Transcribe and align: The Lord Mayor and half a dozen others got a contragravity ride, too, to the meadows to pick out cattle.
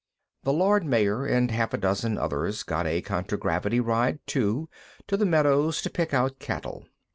The 0.41 0.51
Lord 0.51 0.83
Mayor 0.83 1.27
and 1.27 1.51
half 1.51 1.75
a 1.75 1.77
dozen 1.77 2.17
others 2.17 2.63
got 2.63 2.87
a 2.87 3.03
contragravity 3.03 3.79
ride, 3.79 4.17
too, 4.25 4.67
to 5.05 5.15
the 5.15 5.27
meadows 5.27 5.79
to 5.83 5.91
pick 5.91 6.11
out 6.11 6.39
cattle. 6.39 6.87